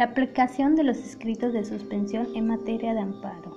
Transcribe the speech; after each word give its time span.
La 0.00 0.06
aplicación 0.06 0.76
de 0.76 0.82
los 0.82 0.96
escritos 0.96 1.52
de 1.52 1.62
suspensión 1.62 2.28
en 2.34 2.46
materia 2.46 2.94
de 2.94 3.00
amparo. 3.00 3.54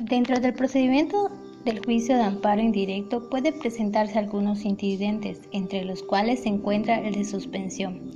Dentro 0.00 0.40
del 0.40 0.52
procedimiento 0.52 1.30
del 1.64 1.84
juicio 1.84 2.16
de 2.16 2.24
amparo 2.24 2.60
indirecto 2.60 3.30
puede 3.30 3.52
presentarse 3.52 4.18
algunos 4.18 4.64
incidentes, 4.64 5.40
entre 5.52 5.84
los 5.84 6.02
cuales 6.02 6.40
se 6.40 6.48
encuentra 6.48 6.98
el 6.98 7.14
de 7.14 7.24
suspensión. 7.24 8.10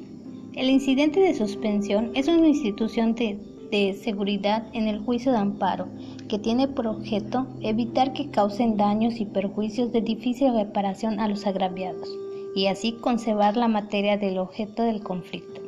El 0.57 0.71
incidente 0.71 1.21
de 1.21 1.33
suspensión 1.33 2.11
es 2.17 2.27
una 2.27 2.49
institución 2.49 3.15
de, 3.15 3.39
de, 3.71 3.95
seguridad 3.95 4.67
en 4.73 4.89
el 4.89 4.99
juicio 4.99 5.31
de 5.31 5.39
amparo 5.39 5.87
que 6.29 6.41
tiene 6.41 6.67
por 6.67 6.89
objeto 6.89 7.47
evitar 7.61 8.13
que 8.13 8.29
causen 8.29 8.77
daños 8.77 9.21
y 9.21 9.27
perjuicios 9.27 9.93
de 9.93 10.01
difícil 10.01 10.53
reparación 10.53 11.21
a 11.21 11.29
los 11.29 11.47
agraviados 11.47 12.11
y 12.55 12.67
así 12.67 12.93
conservar 12.93 13.57
la 13.57 13.69
materia 13.69 14.17
del 14.17 14.39
objeto 14.39 14.83
del 14.83 15.03
conflicto, 15.03 15.61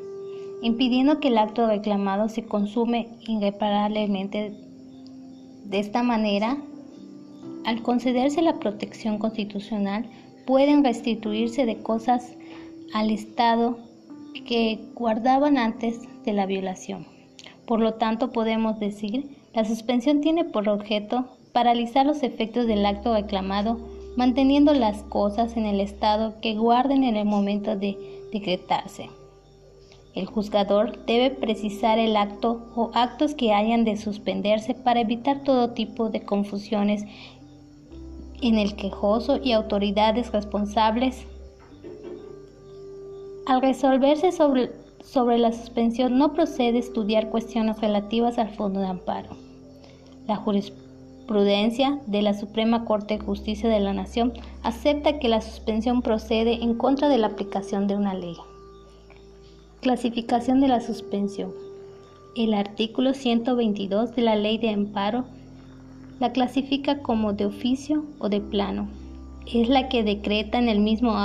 impidiendo 0.62 1.20
que 1.20 1.28
el 1.28 1.38
acto 1.38 1.66
reclamado 1.66 2.28
se 2.28 2.44
consume 2.44 3.08
irreparablemente. 3.26 4.54
De 5.64 5.78
esta 5.78 6.02
manera, 6.02 6.58
al 7.64 7.82
concederse 7.82 8.42
la 8.42 8.58
protección 8.58 9.18
constitucional, 9.18 10.06
pueden 10.46 10.82
restituirse 10.82 11.66
de 11.66 11.78
cosas 11.78 12.34
al 12.92 13.10
Estado 13.10 13.78
que 14.46 14.80
guardaban 14.94 15.56
antes 15.56 16.00
de 16.24 16.32
la 16.32 16.46
violación. 16.46 17.06
Por 17.66 17.80
lo 17.80 17.94
tanto, 17.94 18.32
podemos 18.32 18.80
decir, 18.80 19.36
la 19.54 19.64
suspensión 19.64 20.20
tiene 20.20 20.44
por 20.44 20.68
objeto 20.68 21.26
paralizar 21.52 22.06
los 22.06 22.22
efectos 22.22 22.66
del 22.66 22.84
acto 22.84 23.14
reclamado 23.14 23.78
manteniendo 24.16 24.74
las 24.74 25.02
cosas 25.04 25.56
en 25.56 25.66
el 25.66 25.80
estado 25.80 26.40
que 26.40 26.54
guarden 26.54 27.04
en 27.04 27.16
el 27.16 27.24
momento 27.24 27.76
de 27.76 27.96
decretarse. 28.32 29.08
El 30.14 30.26
juzgador 30.26 31.06
debe 31.06 31.30
precisar 31.30 31.98
el 31.98 32.16
acto 32.16 32.66
o 32.76 32.90
actos 32.94 33.34
que 33.34 33.52
hayan 33.52 33.84
de 33.84 33.96
suspenderse 33.96 34.74
para 34.74 35.00
evitar 35.00 35.42
todo 35.42 35.70
tipo 35.70 36.10
de 36.10 36.22
confusiones 36.22 37.04
en 38.42 38.58
el 38.58 38.76
quejoso 38.76 39.38
y 39.42 39.52
autoridades 39.52 40.30
responsables. 40.30 41.26
Al 43.46 43.62
resolverse 43.62 44.32
sobre, 44.32 44.72
sobre 45.02 45.38
la 45.38 45.52
suspensión 45.52 46.18
no 46.18 46.34
procede 46.34 46.78
estudiar 46.78 47.30
cuestiones 47.30 47.80
relativas 47.80 48.36
al 48.38 48.50
fondo 48.50 48.80
de 48.80 48.86
amparo. 48.86 49.30
La 50.26 50.36
jurisprudencia 50.36 50.91
prudencia 51.26 51.98
de 52.06 52.22
la 52.22 52.34
Suprema 52.34 52.84
Corte 52.84 53.18
de 53.18 53.24
Justicia 53.24 53.68
de 53.68 53.80
la 53.80 53.92
Nación 53.92 54.32
acepta 54.62 55.18
que 55.18 55.28
la 55.28 55.40
suspensión 55.40 56.02
procede 56.02 56.62
en 56.62 56.74
contra 56.74 57.08
de 57.08 57.18
la 57.18 57.28
aplicación 57.28 57.86
de 57.86 57.96
una 57.96 58.14
ley. 58.14 58.36
Clasificación 59.80 60.60
de 60.60 60.68
la 60.68 60.80
suspensión. 60.80 61.52
El 62.36 62.54
artículo 62.54 63.14
122 63.14 64.14
de 64.14 64.22
la 64.22 64.36
Ley 64.36 64.58
de 64.58 64.70
Amparo 64.70 65.24
la 66.20 66.32
clasifica 66.32 67.00
como 67.00 67.32
de 67.32 67.46
oficio 67.46 68.04
o 68.20 68.28
de 68.28 68.40
plano. 68.40 68.88
Es 69.52 69.68
la 69.68 69.88
que 69.88 70.04
decreta 70.04 70.58
en 70.58 70.68
el 70.68 70.78
mismo 70.78 71.16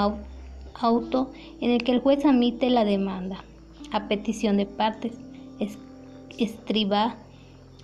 auto 0.74 1.32
en 1.62 1.72
el 1.72 1.84
que 1.84 1.92
el 1.92 2.00
juez 2.00 2.26
admite 2.26 2.70
la 2.70 2.84
demanda, 2.84 3.44
a 3.92 4.08
petición 4.08 4.58
de 4.58 4.66
partes, 4.66 5.14
estriba 6.40 7.16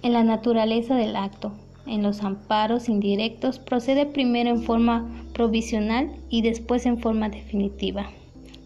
en 0.02 0.14
la 0.14 0.24
naturaleza 0.24 0.96
del 0.96 1.16
acto, 1.16 1.52
en 1.86 2.04
los 2.04 2.24
amparos 2.24 2.90
indirectos 2.90 3.60
procede 3.60 4.06
primero 4.06 4.50
en 4.50 4.64
forma 4.64 5.06
provisional 5.34 6.12
y 6.30 6.42
después 6.42 6.86
en 6.86 7.00
forma 7.00 7.30
definitiva. 7.30 8.10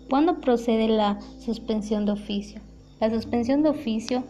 ¿Cuándo 0.10 0.40
procede 0.40 0.88
la 0.88 1.20
suspensión 1.40 2.06
de 2.06 2.14
oficio? 2.14 2.62
La 3.00 3.10
suspensión 3.10 3.64
de 3.64 3.70
oficio 3.70 4.24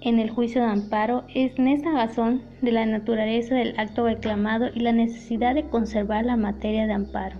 en 0.00 0.18
el 0.18 0.30
juicio 0.30 0.60
de 0.60 0.68
amparo 0.68 1.24
es 1.32 1.56
en 1.58 1.68
esa 1.68 1.92
razón 1.92 2.42
de 2.60 2.72
la 2.72 2.86
naturaleza 2.86 3.54
del 3.54 3.78
acto 3.78 4.04
reclamado 4.04 4.66
y 4.74 4.80
la 4.80 4.92
necesidad 4.92 5.54
de 5.54 5.68
conservar 5.68 6.24
la 6.24 6.36
materia 6.36 6.86
de 6.86 6.92
amparo. 6.92 7.36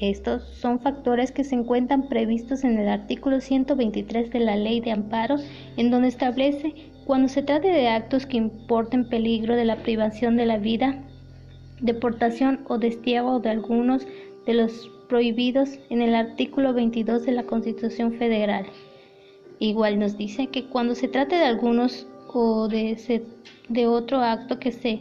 Estos 0.00 0.44
son 0.54 0.78
factores 0.78 1.32
que 1.32 1.42
se 1.42 1.56
encuentran 1.56 2.08
previstos 2.08 2.62
en 2.62 2.78
el 2.78 2.88
artículo 2.88 3.40
123 3.40 4.30
de 4.30 4.40
la 4.40 4.56
Ley 4.56 4.80
de 4.80 4.92
Amparo, 4.92 5.36
en 5.76 5.90
donde 5.90 6.08
establece 6.08 6.72
cuando 7.04 7.26
se 7.28 7.42
trate 7.42 7.68
de 7.68 7.88
actos 7.88 8.24
que 8.24 8.36
importen 8.36 9.08
peligro 9.08 9.56
de 9.56 9.64
la 9.64 9.82
privación 9.82 10.36
de 10.36 10.46
la 10.46 10.58
vida, 10.58 11.02
deportación 11.80 12.60
o 12.68 12.78
destierro 12.78 13.40
de 13.40 13.50
algunos 13.50 14.06
de 14.46 14.54
los 14.54 14.88
prohibidos 15.08 15.70
en 15.90 16.02
el 16.02 16.14
artículo 16.14 16.74
22 16.74 17.24
de 17.24 17.32
la 17.32 17.44
Constitución 17.44 18.12
Federal. 18.12 18.66
Igual 19.58 19.98
nos 19.98 20.16
dice 20.16 20.46
que 20.46 20.66
cuando 20.66 20.94
se 20.94 21.08
trate 21.08 21.36
de 21.36 21.46
algunos 21.46 22.06
o 22.32 22.68
de, 22.68 23.24
de 23.68 23.86
otro 23.86 24.20
acto 24.20 24.60
que 24.60 24.70
se 24.70 25.00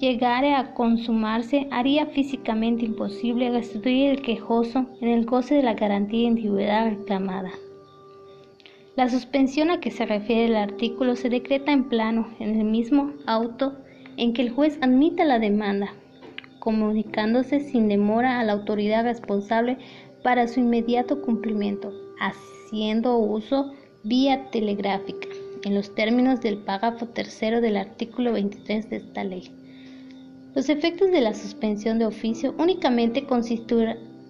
llegare 0.00 0.54
a 0.54 0.72
consumarse, 0.72 1.68
haría 1.70 2.06
físicamente 2.06 2.86
imposible 2.86 3.50
restituir 3.50 4.10
el 4.10 4.22
quejoso 4.22 4.86
en 5.02 5.08
el 5.08 5.26
goce 5.26 5.54
de 5.56 5.62
la 5.62 5.74
garantía 5.74 6.26
individual 6.26 6.96
reclamada. 6.96 7.50
La 8.96 9.10
suspensión 9.10 9.70
a 9.70 9.78
que 9.78 9.90
se 9.90 10.06
refiere 10.06 10.46
el 10.46 10.56
artículo 10.56 11.16
se 11.16 11.28
decreta 11.28 11.70
en 11.72 11.84
plano 11.84 12.28
en 12.40 12.58
el 12.58 12.64
mismo 12.64 13.12
auto 13.26 13.76
en 14.16 14.32
que 14.32 14.42
el 14.42 14.50
juez 14.50 14.78
admita 14.80 15.24
la 15.24 15.38
demanda, 15.38 15.92
comunicándose 16.58 17.60
sin 17.60 17.88
demora 17.88 18.40
a 18.40 18.44
la 18.44 18.52
autoridad 18.52 19.04
responsable 19.04 19.76
para 20.24 20.48
su 20.48 20.60
inmediato 20.60 21.20
cumplimiento, 21.20 21.92
haciendo 22.18 23.18
uso 23.18 23.72
vía 24.02 24.50
telegráfica, 24.50 25.28
en 25.62 25.74
los 25.74 25.94
términos 25.94 26.40
del 26.40 26.58
párrafo 26.58 27.06
tercero 27.06 27.60
del 27.60 27.76
artículo 27.76 28.32
23 28.32 28.88
de 28.88 28.96
esta 28.96 29.24
ley. 29.24 29.59
Los 30.54 30.68
efectos 30.68 31.10
de 31.12 31.20
la 31.20 31.34
suspensión 31.34 31.98
de 31.98 32.06
oficio 32.06 32.54
únicamente 32.58 33.24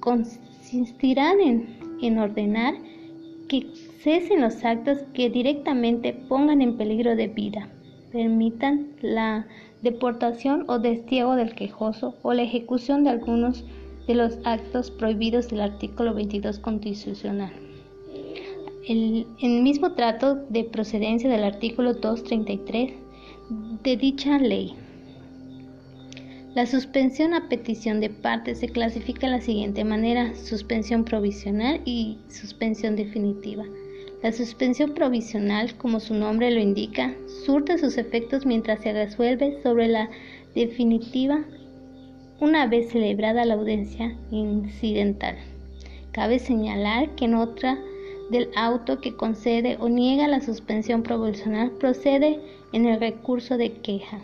consistirán 0.01 1.41
en, 1.41 1.79
en 2.03 2.19
ordenar 2.19 2.75
que 3.49 3.67
cesen 4.03 4.43
los 4.43 4.65
actos 4.65 4.99
que 5.15 5.31
directamente 5.31 6.13
pongan 6.13 6.63
en 6.63 6.77
peligro 6.77 7.17
de 7.17 7.29
vida, 7.29 7.69
permitan 8.13 8.89
la 9.01 9.47
deportación 9.83 10.65
o 10.69 10.79
destierro 10.79 11.37
del 11.37 11.55
quejoso 11.55 12.15
o 12.23 12.35
la 12.35 12.43
ejecución 12.43 13.05
de 13.05 13.11
algunos 13.11 13.65
de 14.07 14.15
los 14.15 14.39
actos 14.45 14.91
prohibidos 14.91 15.49
del 15.49 15.63
artículo 15.63 16.15
22 16.15 16.59
constitucional. 16.59 17.53
El 18.89 19.63
mismo 19.63 19.93
trato 19.93 20.35
de 20.35 20.65
procedencia 20.65 21.31
del 21.31 21.45
artículo 21.45 21.95
233 21.95 22.93
de 23.83 23.97
dicha 23.97 24.39
ley. 24.39 24.75
La 26.53 26.67
suspensión 26.67 27.33
a 27.33 27.49
petición 27.49 28.01
de 28.01 28.11
parte 28.11 28.57
se 28.57 28.69
clasifica 28.69 29.29
de 29.29 29.35
la 29.35 29.41
siguiente 29.41 29.85
manera, 29.85 30.35
suspensión 30.35 31.05
provisional 31.05 31.81
y 31.85 32.19
suspensión 32.29 32.97
definitiva. 32.97 33.65
La 34.21 34.33
suspensión 34.33 34.95
provisional, 34.95 35.77
como 35.77 36.01
su 36.01 36.13
nombre 36.13 36.51
lo 36.51 36.59
indica, 36.59 37.15
surte 37.47 37.79
sus 37.79 37.97
efectos 37.99 38.47
mientras 38.47 38.81
se 38.81 38.93
resuelve 38.93 39.63
sobre 39.63 39.87
la 39.87 40.11
definitiva 40.57 41.45
una 42.41 42.67
vez 42.67 42.91
celebrada 42.91 43.45
la 43.45 43.55
audiencia 43.55 44.17
incidental. 44.33 45.37
Cabe 46.11 46.41
señalar 46.41 47.15
que 47.15 47.27
en 47.27 47.37
otra 47.37 47.79
del 48.31 48.49
auto 48.57 49.01
que 49.01 49.15
concede 49.15 49.77
o 49.79 49.89
niega 49.89 50.27
la 50.27 50.41
suspensión 50.41 51.05
provisional 51.05 51.71
procede 51.71 52.41
en 52.73 52.87
el 52.87 52.99
recurso 52.99 53.57
de 53.57 53.71
queja. 53.71 54.19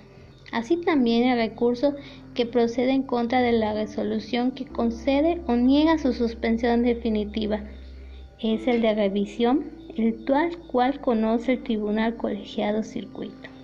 Así 0.52 0.76
también 0.76 1.28
el 1.28 1.38
recurso 1.38 1.94
que 2.34 2.46
procede 2.46 2.92
en 2.92 3.02
contra 3.02 3.40
de 3.40 3.52
la 3.52 3.74
resolución 3.74 4.52
que 4.52 4.66
concede 4.66 5.40
o 5.46 5.56
niega 5.56 5.98
su 5.98 6.12
suspensión 6.12 6.82
definitiva 6.82 7.64
es 8.38 8.66
el 8.66 8.82
de 8.82 8.94
revisión, 8.94 9.72
el 9.96 10.24
cual 10.70 11.00
conoce 11.00 11.54
el 11.54 11.62
Tribunal 11.62 12.16
Colegiado 12.16 12.82
Circuito. 12.82 13.55